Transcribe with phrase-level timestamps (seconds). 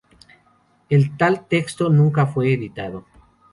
[0.89, 3.05] El tal texto nunca fue editado.